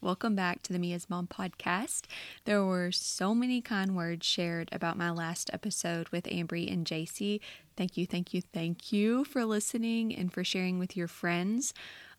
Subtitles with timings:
[0.00, 2.06] Welcome back to the Mia's Mom podcast.
[2.44, 7.40] There were so many kind words shared about my last episode with Ambry and JC.
[7.76, 11.74] Thank you, thank you, thank you for listening and for sharing with your friends.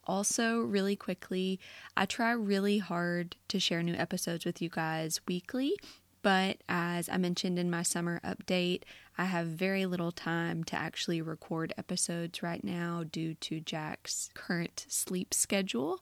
[0.06, 1.60] Also, really quickly,
[1.96, 5.74] I try really hard to share new episodes with you guys weekly,
[6.22, 8.84] but as I mentioned in my summer update,
[9.18, 14.86] I have very little time to actually record episodes right now due to Jack's current
[14.88, 16.00] sleep schedule.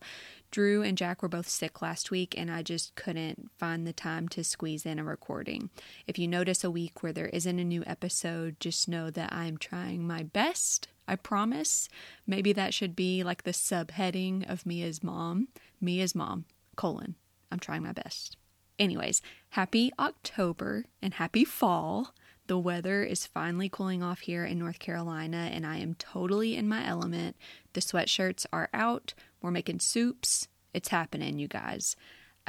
[0.52, 4.28] Drew and Jack were both sick last week, and I just couldn't find the time
[4.30, 5.70] to squeeze in a recording.
[6.08, 9.58] If you notice a week where there isn't a new episode, just know that I'm
[9.58, 10.88] trying my best.
[11.08, 11.90] I promise.
[12.28, 15.47] Maybe that should be like the subheading of Mia's mom.
[15.81, 17.16] Mia's mom, colon.
[17.52, 18.38] I'm trying my best.
[18.80, 22.13] Anyways, happy October and happy fall.
[22.47, 26.67] The weather is finally cooling off here in North Carolina, and I am totally in
[26.67, 27.35] my element.
[27.73, 29.13] The sweatshirts are out.
[29.41, 30.47] We're making soups.
[30.73, 31.95] It's happening, you guys.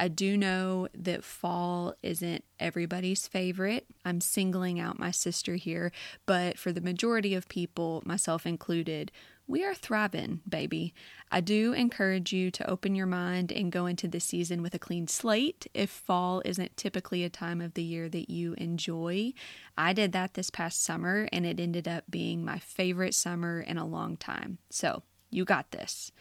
[0.01, 3.85] I do know that fall isn't everybody's favorite.
[4.03, 5.91] I'm singling out my sister here,
[6.25, 9.11] but for the majority of people, myself included,
[9.45, 10.95] we are thriving, baby.
[11.31, 14.79] I do encourage you to open your mind and go into the season with a
[14.79, 19.33] clean slate if fall isn't typically a time of the year that you enjoy.
[19.77, 23.77] I did that this past summer and it ended up being my favorite summer in
[23.77, 24.57] a long time.
[24.71, 26.11] So, you got this.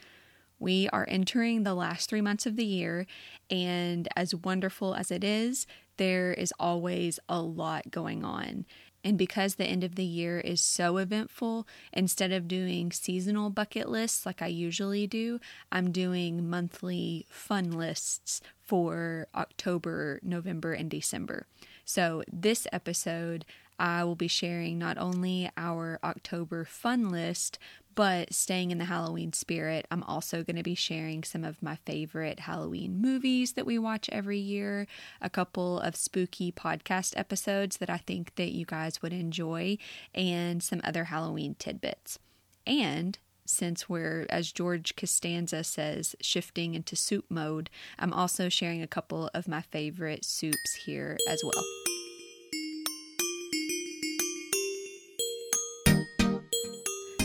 [0.60, 3.06] We are entering the last three months of the year,
[3.50, 5.66] and as wonderful as it is,
[5.96, 8.66] there is always a lot going on.
[9.02, 13.88] And because the end of the year is so eventful, instead of doing seasonal bucket
[13.88, 15.40] lists like I usually do,
[15.72, 21.46] I'm doing monthly fun lists for October, November, and December.
[21.86, 23.46] So, this episode,
[23.78, 27.58] I will be sharing not only our October fun list,
[27.94, 31.76] but staying in the Halloween spirit, I'm also going to be sharing some of my
[31.86, 34.86] favorite Halloween movies that we watch every year,
[35.20, 39.78] a couple of spooky podcast episodes that I think that you guys would enjoy,
[40.14, 42.18] and some other Halloween tidbits.
[42.66, 47.68] And since we're, as George Costanza says, shifting into soup mode,
[47.98, 51.79] I'm also sharing a couple of my favorite soups here as well.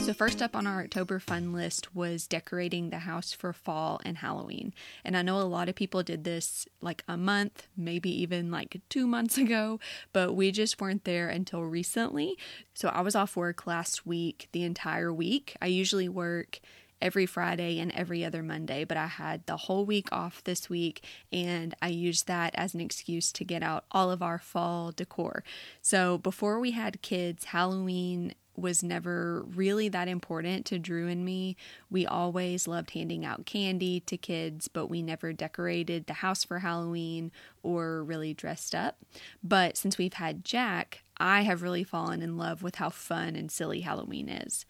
[0.06, 4.20] So, first up on our October fun list was decorating the house for fall and
[4.20, 4.72] Halloween.
[5.04, 8.80] And I know a lot of people did this like a month, maybe even like
[8.88, 9.80] two months ago,
[10.14, 12.38] but we just weren't there until recently.
[12.76, 15.58] So, I was off work last week, the entire week.
[15.60, 16.60] I usually work
[17.02, 21.04] every Friday and every other Monday, but I had the whole week off this week
[21.32, 25.44] and I used that as an excuse to get out all of our fall decor.
[25.82, 31.56] So before we had kids, Halloween was never really that important to Drew and me.
[31.90, 36.60] We always loved handing out candy to kids, but we never decorated the house for
[36.60, 37.32] Halloween
[37.64, 38.98] or really dressed up.
[39.44, 43.52] But since we've had Jack, I have really fallen in love with how fun and
[43.52, 44.66] silly Halloween is.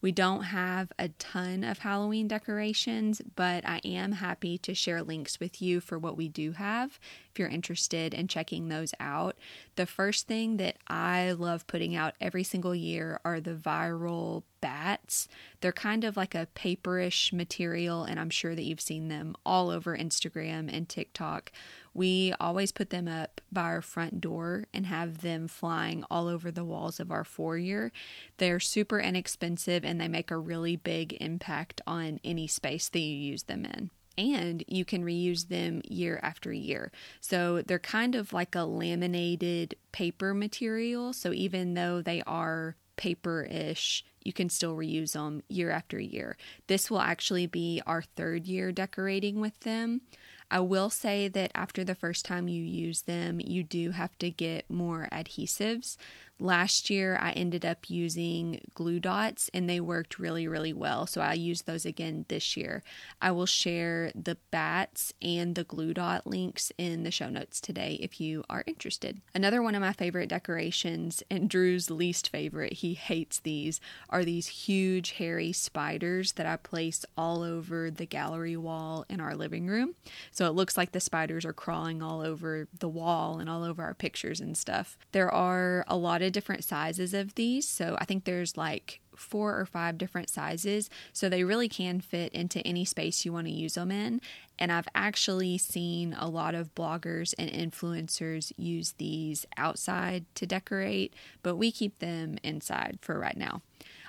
[0.00, 5.40] We don't have a ton of Halloween decorations, but I am happy to share links
[5.40, 7.00] with you for what we do have
[7.30, 9.36] if you're interested in checking those out.
[9.76, 15.28] The first thing that I love putting out every single year are the viral bats.
[15.60, 19.70] They're kind of like a paperish material, and I'm sure that you've seen them all
[19.70, 21.50] over Instagram and TikTok
[21.98, 26.52] we always put them up by our front door and have them flying all over
[26.52, 27.90] the walls of our foyer.
[28.36, 33.16] They're super inexpensive and they make a really big impact on any space that you
[33.16, 36.92] use them in and you can reuse them year after year.
[37.20, 41.12] So they're kind of like a laminated paper material.
[41.12, 46.36] So even though they are paper ish, you can still reuse them year after year.
[46.68, 50.02] This will actually be our third year decorating with them.
[50.50, 54.30] I will say that after the first time you use them, you do have to
[54.30, 55.96] get more adhesives.
[56.40, 61.06] Last year, I ended up using glue dots and they worked really, really well.
[61.06, 62.84] So I used those again this year.
[63.20, 67.98] I will share the bats and the glue dot links in the show notes today
[68.00, 69.20] if you are interested.
[69.34, 74.46] Another one of my favorite decorations, and Drew's least favorite, he hates these, are these
[74.46, 79.96] huge, hairy spiders that I place all over the gallery wall in our living room.
[80.30, 83.82] So it looks like the spiders are crawling all over the wall and all over
[83.82, 84.96] our pictures and stuff.
[85.10, 87.66] There are a lot of of different sizes of these.
[87.66, 90.88] So I think there's like four or five different sizes.
[91.12, 94.20] So they really can fit into any space you want to use them in.
[94.58, 101.14] And I've actually seen a lot of bloggers and influencers use these outside to decorate,
[101.42, 103.62] but we keep them inside for right now.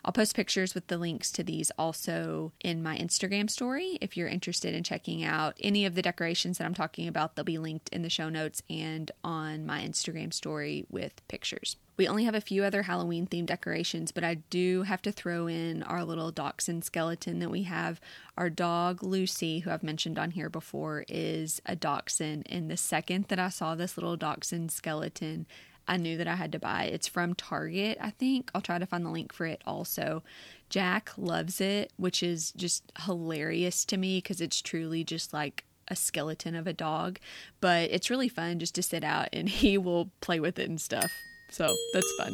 [0.06, 3.98] I'll post pictures with the links to these also in my Instagram story.
[4.00, 7.44] If you're interested in checking out any of the decorations that I'm talking about, they'll
[7.44, 11.76] be linked in the show notes and on my Instagram story with pictures.
[12.00, 15.48] We only have a few other Halloween themed decorations, but I do have to throw
[15.48, 18.00] in our little dachshund skeleton that we have.
[18.38, 22.48] Our dog Lucy, who I've mentioned on here before, is a dachshund.
[22.50, 25.46] And the second that I saw this little dachshund skeleton,
[25.90, 26.86] I knew that I had to buy.
[26.86, 26.94] it.
[26.94, 28.50] It's from Target, I think.
[28.56, 30.24] I'll try to find the link for it also.
[30.70, 35.98] Jack loves it, which is just hilarious to me because it's truly just like a
[35.98, 37.20] skeleton of a dog.
[37.60, 40.80] But it's really fun just to sit out and he will play with it and
[40.80, 41.12] stuff.
[41.50, 42.34] So that's fun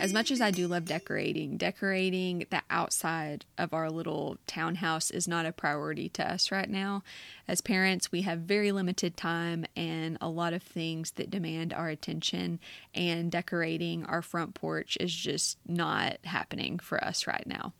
[0.00, 5.28] as much as I do love decorating, decorating the outside of our little townhouse is
[5.28, 7.02] not a priority to us right now.
[7.48, 11.88] As parents, we have very limited time and a lot of things that demand our
[11.88, 12.60] attention,
[12.94, 17.72] and decorating our front porch is just not happening for us right now.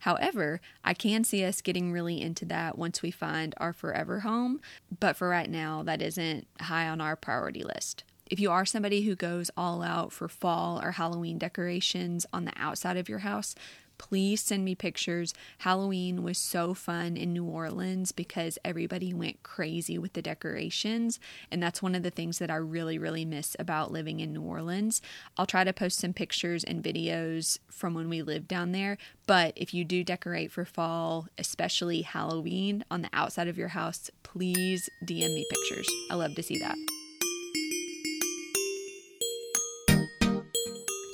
[0.00, 4.60] However, I can see us getting really into that once we find our forever home,
[5.00, 8.04] but for right now, that isn't high on our priority list.
[8.32, 12.54] If you are somebody who goes all out for fall or Halloween decorations on the
[12.56, 13.54] outside of your house,
[13.98, 15.34] please send me pictures.
[15.58, 21.20] Halloween was so fun in New Orleans because everybody went crazy with the decorations.
[21.50, 24.40] And that's one of the things that I really, really miss about living in New
[24.40, 25.02] Orleans.
[25.36, 28.96] I'll try to post some pictures and videos from when we lived down there.
[29.26, 34.10] But if you do decorate for fall, especially Halloween on the outside of your house,
[34.22, 35.88] please DM me pictures.
[36.10, 36.78] I love to see that.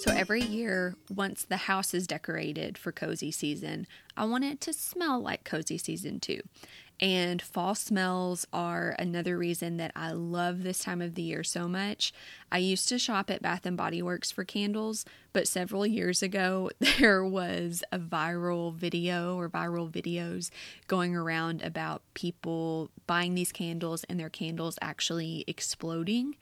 [0.09, 4.73] So every year, once the house is decorated for cozy season, I want it to
[4.73, 6.41] smell like cozy season too.
[6.99, 11.69] And fall smells are another reason that I love this time of the year so
[11.69, 12.15] much.
[12.51, 16.71] I used to shop at Bath and Body Works for candles, but several years ago
[16.99, 20.49] there was a viral video or viral videos
[20.87, 26.35] going around about people buying these candles and their candles actually exploding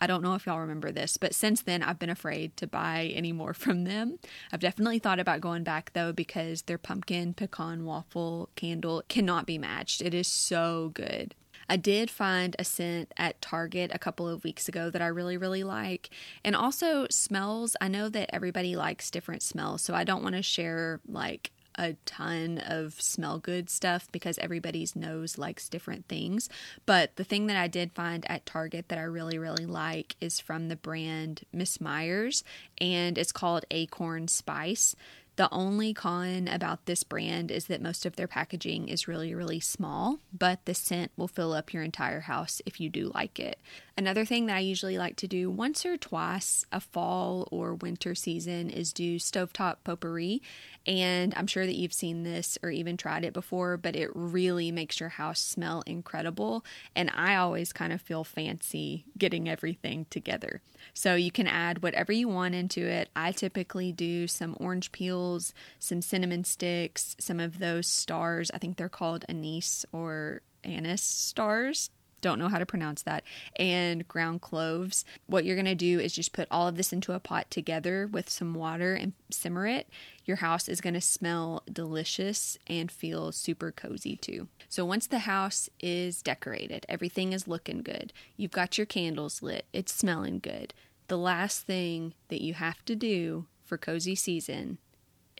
[0.00, 3.12] I don't know if y'all remember this, but since then I've been afraid to buy
[3.14, 4.18] any more from them.
[4.52, 9.58] I've definitely thought about going back though because their pumpkin pecan waffle candle cannot be
[9.58, 10.00] matched.
[10.00, 11.34] It is so good.
[11.68, 15.36] I did find a scent at Target a couple of weeks ago that I really,
[15.36, 16.10] really like.
[16.44, 17.76] And also smells.
[17.80, 21.96] I know that everybody likes different smells, so I don't want to share like a
[22.04, 26.50] ton of smell good stuff because everybody's nose likes different things.
[26.84, 30.38] But the thing that I did find at Target that I really, really like is
[30.38, 32.44] from the brand Miss Meyer's
[32.78, 34.94] and it's called Acorn Spice.
[35.36, 39.60] The only con about this brand is that most of their packaging is really, really
[39.60, 43.58] small, but the scent will fill up your entire house if you do like it.
[44.00, 48.14] Another thing that I usually like to do once or twice a fall or winter
[48.14, 50.40] season is do stovetop potpourri.
[50.86, 54.72] And I'm sure that you've seen this or even tried it before, but it really
[54.72, 56.64] makes your house smell incredible.
[56.96, 60.62] And I always kind of feel fancy getting everything together.
[60.94, 63.10] So you can add whatever you want into it.
[63.14, 68.50] I typically do some orange peels, some cinnamon sticks, some of those stars.
[68.54, 73.24] I think they're called anise or anise stars don't know how to pronounce that,
[73.56, 75.04] and ground cloves.
[75.26, 78.06] What you're going to do is just put all of this into a pot together
[78.06, 79.88] with some water and simmer it.
[80.24, 84.48] Your house is going to smell delicious and feel super cozy too.
[84.68, 89.66] So once the house is decorated, everything is looking good, you've got your candles lit,
[89.72, 90.74] it's smelling good.
[91.08, 94.78] The last thing that you have to do for cozy season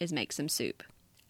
[0.00, 0.82] is make some soup.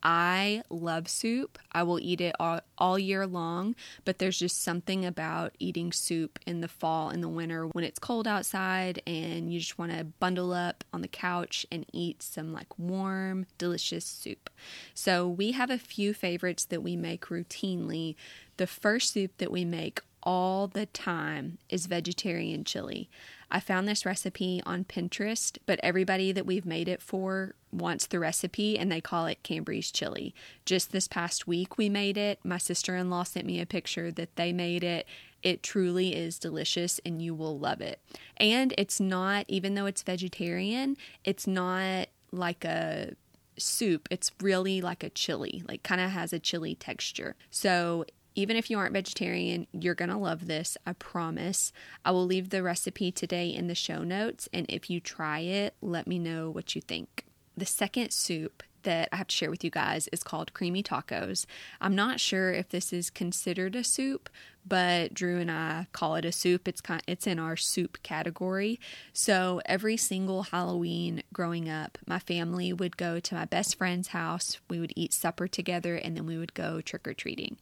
[0.03, 1.59] I love soup.
[1.73, 6.39] I will eat it all, all year long, but there's just something about eating soup
[6.47, 10.05] in the fall and the winter when it's cold outside and you just want to
[10.05, 14.49] bundle up on the couch and eat some like warm, delicious soup.
[14.95, 18.15] So, we have a few favorites that we make routinely.
[18.57, 23.09] The first soup that we make all the time is vegetarian chili.
[23.51, 28.19] I found this recipe on Pinterest, but everybody that we've made it for wants the
[28.19, 30.35] recipe and they call it Cambry's chili.
[30.65, 32.39] Just this past week we made it.
[32.45, 35.07] My sister in law sent me a picture that they made it.
[35.43, 38.01] It truly is delicious and you will love it.
[38.37, 43.13] And it's not, even though it's vegetarian, it's not like a
[43.59, 44.09] soup.
[44.11, 47.37] It's really like a chili, like kind of has a chili texture.
[47.51, 51.73] So even if you aren't vegetarian, you're going to love this, I promise.
[52.05, 55.75] I will leave the recipe today in the show notes, and if you try it,
[55.83, 57.27] let me know what you think.
[57.57, 61.47] The second soup that I have to share with you guys is called creamy tacos.
[61.81, 64.31] I'm not sure if this is considered a soup,
[64.67, 66.69] but Drew and I call it a soup.
[66.69, 68.79] It's kind it's in our soup category.
[69.13, 74.59] So every single Halloween growing up, my family would go to my best friend's house.
[74.69, 77.59] We would eat supper together and then we would go trick or treating.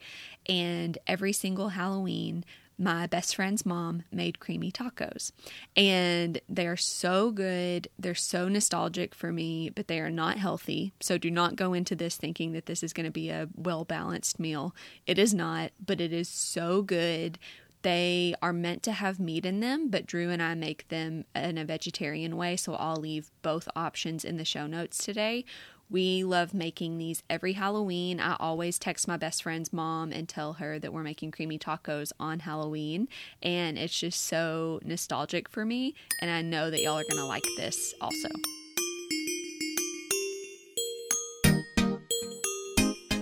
[0.49, 2.45] And every single Halloween,
[2.79, 5.33] my best friend's mom made creamy tacos.
[5.77, 7.89] And they are so good.
[7.99, 10.93] They're so nostalgic for me, but they are not healthy.
[11.01, 13.85] So do not go into this thinking that this is going to be a well
[13.85, 14.75] balanced meal.
[15.07, 17.39] It is not, but it is so good.
[17.83, 21.59] They are meant to have meat in them, but Drew and I make them in
[21.59, 22.57] a vegetarian way.
[22.57, 25.45] So I'll leave both options in the show notes today.
[25.91, 28.21] We love making these every Halloween.
[28.21, 32.13] I always text my best friend's mom and tell her that we're making creamy tacos
[32.21, 33.09] on Halloween.
[33.43, 35.95] And it's just so nostalgic for me.
[36.21, 38.29] And I know that y'all are going to like this also.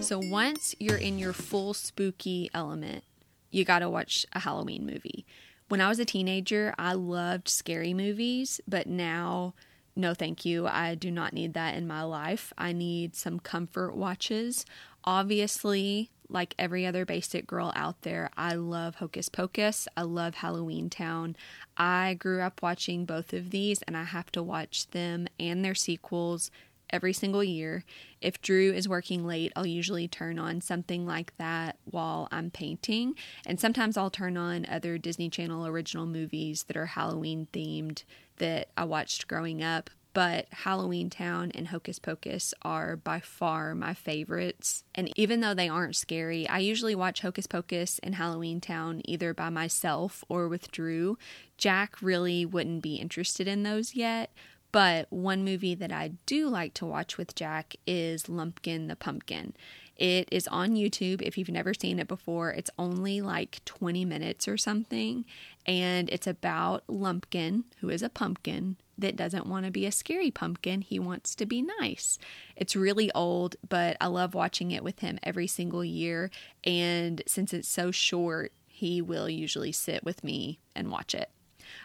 [0.01, 3.05] So once you're in your full spooky element,
[3.53, 5.25] you got to watch a Halloween movie.
[5.69, 9.55] When I was a teenager, I loved scary movies, but now
[9.97, 10.67] no thank you.
[10.67, 12.53] I do not need that in my life.
[12.59, 14.67] I need some comfort watches.
[15.05, 19.89] Obviously, like every other basic girl out there, I love Hocus Pocus.
[19.97, 21.37] I love Halloween Town.
[21.77, 25.75] I grew up watching both of these and I have to watch them and their
[25.75, 26.51] sequels
[26.91, 27.85] every single year.
[28.21, 33.15] If Drew is working late, I'll usually turn on something like that while I'm painting.
[33.47, 38.05] And sometimes I'll turn on other Disney Channel original movies that are Halloween themed
[38.39, 39.91] that I watched growing up.
[40.17, 44.83] But Halloween Town and Hocus Pocus are by far my favorites.
[44.95, 49.35] And even though they aren't scary, I usually watch Hocus Pocus and Halloween Town either
[49.35, 51.19] by myself or with Drew.
[51.59, 54.31] Jack really wouldn't be interested in those yet,
[54.77, 59.55] but one movie that I do like to watch with Jack is Lumpkin the Pumpkin.
[59.97, 62.51] It is on YouTube if you've never seen it before.
[62.51, 65.25] It's only like 20 minutes or something.
[65.65, 70.31] And it's about Lumpkin, who is a pumpkin that doesn't want to be a scary
[70.31, 70.83] pumpkin.
[70.83, 72.19] He wants to be nice.
[72.55, 76.31] It's really old, but I love watching it with him every single year.
[76.65, 81.31] And since it's so short, he will usually sit with me and watch it.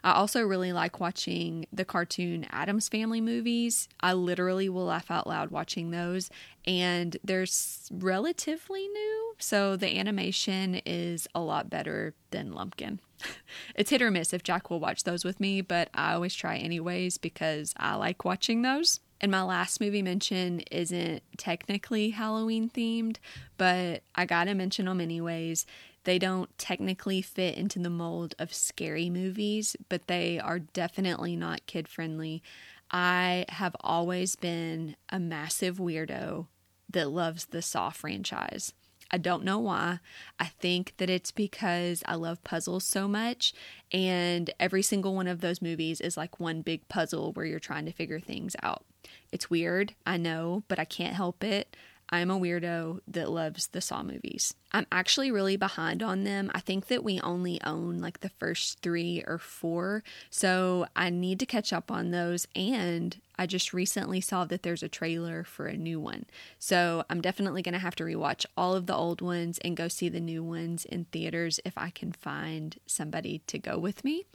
[0.03, 3.87] I also really like watching the cartoon Addams Family movies.
[3.99, 6.29] I literally will laugh out loud watching those,
[6.65, 7.45] and they're
[7.91, 12.99] relatively new, so the animation is a lot better than Lumpkin.
[13.75, 16.57] it's hit or miss if Jack will watch those with me, but I always try
[16.57, 18.99] anyways because I like watching those.
[19.21, 23.17] And my last movie mention isn't technically Halloween themed,
[23.57, 25.67] but I gotta mention them anyways.
[26.03, 31.65] They don't technically fit into the mold of scary movies, but they are definitely not
[31.67, 32.41] kid friendly.
[32.89, 36.47] I have always been a massive weirdo
[36.89, 38.73] that loves the Saw franchise.
[39.13, 39.99] I don't know why.
[40.39, 43.53] I think that it's because I love puzzles so much,
[43.91, 47.85] and every single one of those movies is like one big puzzle where you're trying
[47.85, 48.85] to figure things out.
[49.31, 51.75] It's weird, I know, but I can't help it.
[52.11, 54.53] I'm a weirdo that loves the Saw movies.
[54.73, 56.51] I'm actually really behind on them.
[56.53, 61.39] I think that we only own like the first three or four, so I need
[61.39, 62.47] to catch up on those.
[62.53, 66.25] And I just recently saw that there's a trailer for a new one.
[66.59, 69.87] So I'm definitely going to have to rewatch all of the old ones and go
[69.87, 74.25] see the new ones in theaters if I can find somebody to go with me.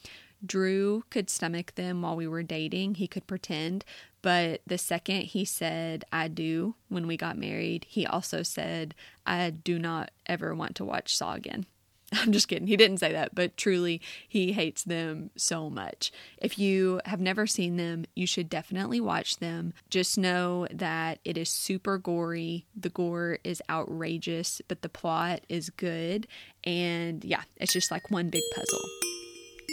[0.45, 2.97] Drew could stomach them while we were dating.
[2.97, 3.85] He could pretend.
[4.23, 9.51] But the second he said, I do, when we got married, he also said, I
[9.51, 11.67] do not ever want to watch Saw again.
[12.13, 12.69] I'm just kidding.
[12.69, 16.13] He didn't say that, but truly, he hates them so much.
[16.39, 19.73] If you have never seen them, you should definitely watch them.
[19.91, 22.67] Just know that it is super gory.
[22.77, 26.27] The gore is outrageous, but the plot is good.
[26.65, 28.83] And yeah, it's just like one big puzzle.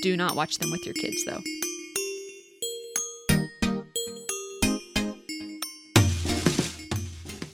[0.03, 1.39] Do not watch them with your kids, though.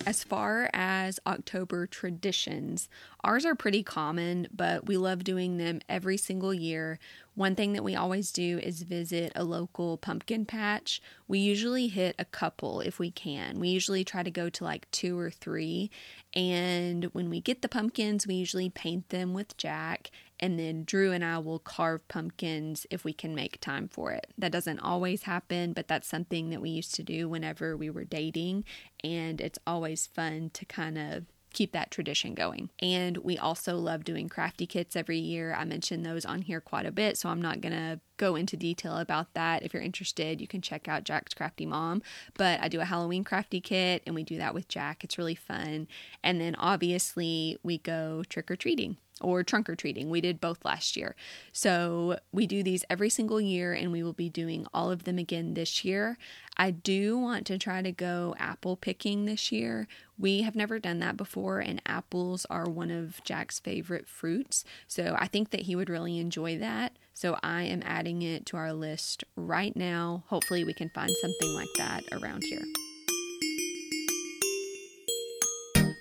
[0.08, 2.89] As far as October traditions,
[3.24, 6.98] ours are pretty common, but we love doing them every single year.
[7.36, 11.03] One thing that we always do is visit a local pumpkin patch.
[11.27, 13.60] We usually hit a couple if we can.
[13.60, 15.91] We usually try to go to like two or three.
[16.34, 21.12] And when we get the pumpkins, we usually paint them with Jack and then Drew
[21.12, 24.27] and I will carve pumpkins if we can make time for it.
[24.38, 28.05] That doesn't always happen, but that's something that we used to do whenever we were
[28.05, 28.63] dating,
[29.03, 32.69] and it's always fun to kind of keep that tradition going.
[32.79, 35.53] And we also love doing crafty kits every year.
[35.53, 38.55] I mentioned those on here quite a bit, so I'm not going to go into
[38.55, 39.63] detail about that.
[39.63, 42.01] If you're interested, you can check out Jack's Crafty Mom.
[42.38, 45.03] But I do a Halloween crafty kit and we do that with Jack.
[45.03, 45.88] It's really fun.
[46.24, 50.09] And then obviously, we go trick or treating or trunk or treating.
[50.09, 51.15] We did both last year.
[51.51, 55.17] So we do these every single year and we will be doing all of them
[55.17, 56.17] again this year.
[56.57, 59.88] I do want to try to go apple picking this year.
[60.17, 64.65] We have never done that before, and apples are one of Jack's favorite fruits.
[64.85, 66.97] So I think that he would really enjoy that.
[67.13, 70.25] So I am adding it to our list right now.
[70.27, 72.65] Hopefully, we can find something like that around here.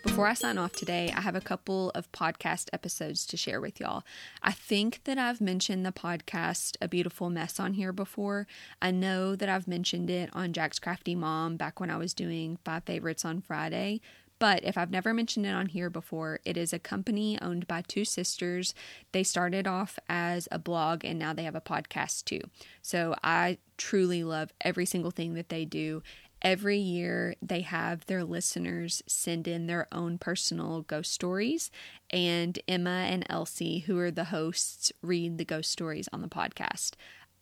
[0.02, 3.80] Before I sign off today, I have a couple of podcast episodes to share with
[3.80, 4.04] y'all.
[4.42, 8.46] I think that I've mentioned the podcast A Beautiful Mess on here before.
[8.80, 12.58] I know that I've mentioned it on Jack's Crafty Mom back when I was doing
[12.64, 14.00] Five Favorites on Friday.
[14.38, 17.82] But if I've never mentioned it on here before, it is a company owned by
[17.82, 18.72] two sisters.
[19.12, 22.40] They started off as a blog and now they have a podcast too.
[22.80, 26.02] So I truly love every single thing that they do.
[26.40, 31.70] Every year, they have their listeners send in their own personal ghost stories,
[32.10, 36.92] and Emma and Elsie, who are the hosts, read the ghost stories on the podcast.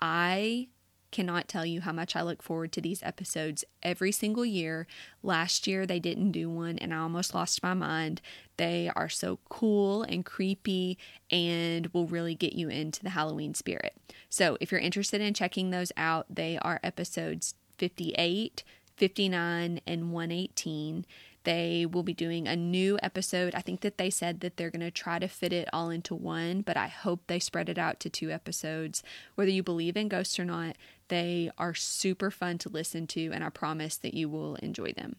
[0.00, 0.69] I
[1.12, 4.87] cannot tell you how much I look forward to these episodes every single year.
[5.23, 8.21] Last year they didn't do one and I almost lost my mind.
[8.57, 10.99] They are so cool and creepy
[11.31, 13.97] and will really get you into the Halloween spirit.
[14.29, 18.65] So, if you're interested in checking those out, they are episodes 58,
[18.97, 21.05] 59 and 118.
[21.45, 23.55] They will be doing a new episode.
[23.55, 26.15] I think that they said that they're going to try to fit it all into
[26.15, 29.05] one, but I hope they spread it out to two episodes.
[29.37, 30.76] Whether you believe in ghosts or not,
[31.09, 35.17] they are super fun to listen to, and I promise that you will enjoy them.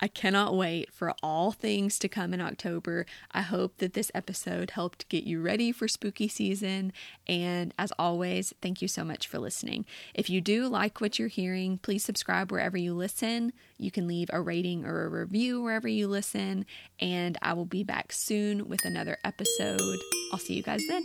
[0.00, 3.06] I cannot wait for all things to come in October.
[3.32, 6.92] I hope that this episode helped get you ready for spooky season.
[7.26, 9.84] And as always, thank you so much for listening.
[10.14, 13.52] If you do like what you're hearing, please subscribe wherever you listen.
[13.78, 16.66] You can leave a rating or a review wherever you listen.
[17.00, 19.98] And I will be back soon with another episode.
[20.32, 21.02] I'll see you guys then.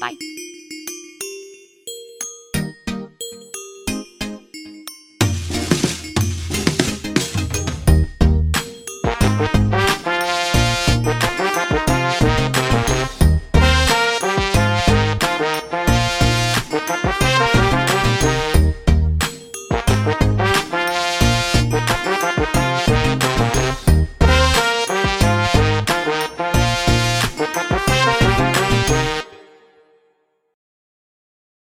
[0.00, 0.57] Bye.